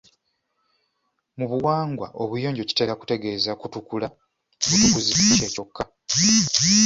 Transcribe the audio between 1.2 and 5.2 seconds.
Mu buwangwa, obuyonjo kitera kutegeeza kutukula butukuzi